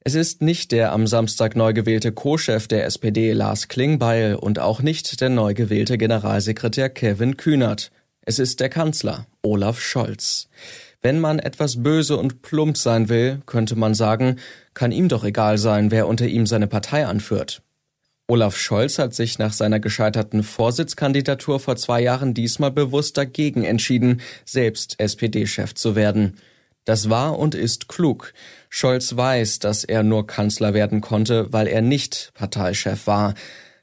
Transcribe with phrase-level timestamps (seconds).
[0.00, 4.80] Es ist nicht der am Samstag neu gewählte Co-Chef der SPD Lars Klingbeil und auch
[4.80, 7.90] nicht der neu gewählte Generalsekretär Kevin Kühnert.
[8.22, 10.48] Es ist der Kanzler Olaf Scholz.
[11.02, 14.36] Wenn man etwas böse und plump sein will, könnte man sagen,
[14.72, 17.60] kann ihm doch egal sein, wer unter ihm seine Partei anführt.
[18.26, 24.22] Olaf Scholz hat sich nach seiner gescheiterten Vorsitzkandidatur vor zwei Jahren diesmal bewusst dagegen entschieden,
[24.46, 26.38] selbst SPD-Chef zu werden.
[26.86, 28.32] Das war und ist klug.
[28.70, 33.34] Scholz weiß, dass er nur Kanzler werden konnte, weil er nicht Parteichef war.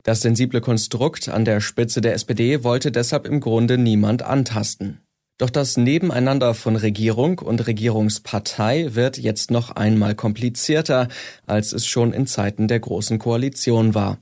[0.02, 5.02] Das sensible Konstrukt an der Spitze der SPD wollte deshalb im Grunde niemand antasten.
[5.38, 11.10] Doch das Nebeneinander von Regierung und Regierungspartei wird jetzt noch einmal komplizierter,
[11.46, 14.18] als es schon in Zeiten der Großen Koalition war.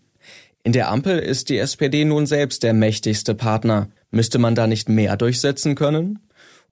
[0.69, 3.87] In der Ampel ist die SPD nun selbst der mächtigste Partner.
[4.11, 6.19] Müsste man da nicht mehr durchsetzen können?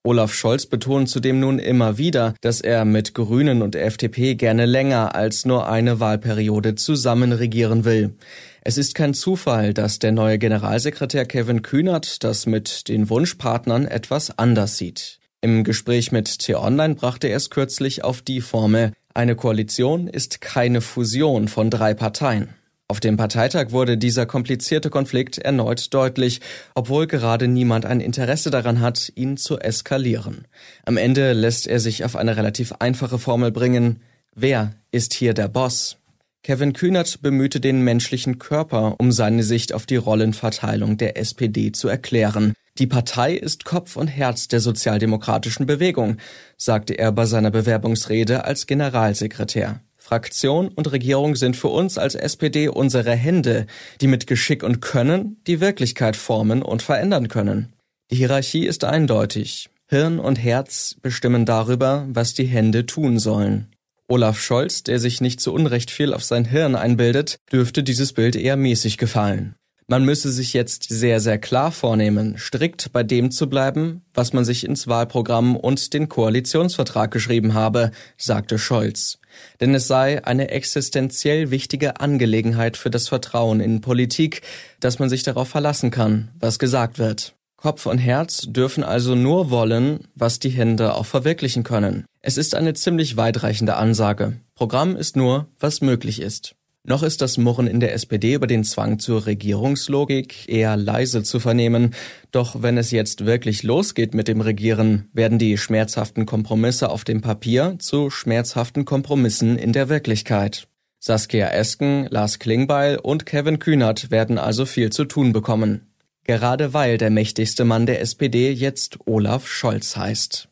[0.03, 5.16] Olaf Scholz betont zudem nun immer wieder, dass er mit Grünen und FDP gerne länger
[5.16, 8.13] als nur eine Wahlperiode zusammen regieren will.
[8.62, 14.38] Es ist kein Zufall, dass der neue Generalsekretär Kevin Kühnert das mit den Wunschpartnern etwas
[14.38, 15.18] anders sieht.
[15.41, 20.81] Im Gespräch mit T-Online brachte er es kürzlich auf die Formel, eine Koalition ist keine
[20.81, 22.50] Fusion von drei Parteien.
[22.90, 26.40] Auf dem Parteitag wurde dieser komplizierte Konflikt erneut deutlich,
[26.74, 30.48] obwohl gerade niemand ein Interesse daran hat, ihn zu eskalieren.
[30.86, 34.00] Am Ende lässt er sich auf eine relativ einfache Formel bringen.
[34.34, 35.97] Wer ist hier der Boss?
[36.44, 41.90] Kevin Kühnert bemühte den menschlichen Körper, um seine Sicht auf die Rollenverteilung der SPD zu
[41.90, 42.53] erklären.
[42.78, 46.18] Die Partei ist Kopf und Herz der sozialdemokratischen Bewegung,
[46.56, 49.81] sagte er bei seiner Bewerbungsrede als Generalsekretär.
[50.07, 53.68] Fraktion und Regierung sind für uns als SPD unsere Hände,
[54.00, 57.73] die mit Geschick und Können die Wirklichkeit formen und verändern können.
[58.09, 59.69] Die Hierarchie ist eindeutig.
[59.90, 63.67] Hirn und Herz bestimmen darüber, was die Hände tun sollen.
[64.07, 68.38] Olaf Scholz, der sich nicht zu Unrecht viel auf sein Hirn einbildet, dürfte dieses Bild
[68.38, 69.56] eher mäßig gefallen.
[69.90, 74.44] Man müsse sich jetzt sehr, sehr klar vornehmen, strikt bei dem zu bleiben, was man
[74.44, 79.19] sich ins Wahlprogramm und den Koalitionsvertrag geschrieben habe, sagte Scholz.
[79.59, 84.42] Denn es sei eine existenziell wichtige Angelegenheit für das Vertrauen in Politik,
[84.80, 87.34] dass man sich darauf verlassen kann, was gesagt wird.
[87.58, 92.06] Kopf und Herz dürfen also nur wollen, was die Hände auch verwirklichen können.
[92.22, 94.34] Es ist eine ziemlich weitreichende Ansage.
[94.53, 96.56] Programm ist nur, was möglich ist.
[96.90, 101.42] Noch ist das Murren in der SPD über den Zwang zur Regierungslogik eher leise zu
[101.42, 101.94] vernehmen.
[102.31, 107.20] Doch wenn es jetzt wirklich losgeht mit dem Regieren, werden die schmerzhaften Kompromisse auf dem
[107.20, 110.70] Papier zu schmerzhaften Kompromissen in der Wirklichkeit.
[111.00, 115.94] Saskia Esken, Lars Klingbeil und Kevin Kühnert werden also viel zu tun bekommen.
[116.24, 120.47] Gerade weil der mächtigste Mann der SPD jetzt Olaf Scholz heißt.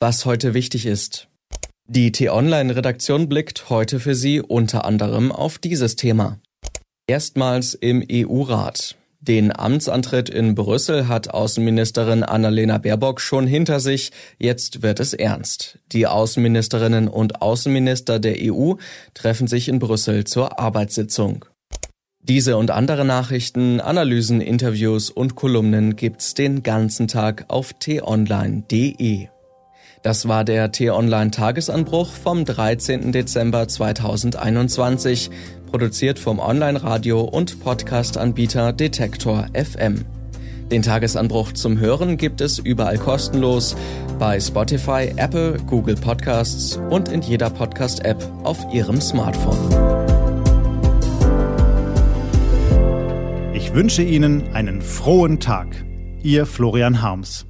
[0.00, 1.28] Was heute wichtig ist.
[1.86, 6.38] Die T-Online-Redaktion blickt heute für Sie unter anderem auf dieses Thema.
[7.06, 8.96] Erstmals im EU-Rat.
[9.20, 14.12] Den Amtsantritt in Brüssel hat Außenministerin Annalena Baerbock schon hinter sich.
[14.38, 15.78] Jetzt wird es ernst.
[15.92, 18.74] Die Außenministerinnen und Außenminister der EU
[19.12, 21.44] treffen sich in Brüssel zur Arbeitssitzung.
[22.22, 29.28] Diese und andere Nachrichten, Analysen, Interviews und Kolumnen gibt's den ganzen Tag auf t-online.de.
[30.04, 33.10] Das war der T-Online Tagesanbruch vom 13.
[33.10, 35.30] Dezember 2021,
[35.70, 40.04] produziert vom Online-Radio und Podcast-Anbieter Detektor FM.
[40.70, 43.76] Den Tagesanbruch zum Hören gibt es überall kostenlos
[44.18, 49.56] bei Spotify, Apple, Google Podcasts und in jeder Podcast-App auf Ihrem Smartphone.
[53.54, 55.82] Ich wünsche Ihnen einen frohen Tag.
[56.22, 57.46] Ihr Florian Harms.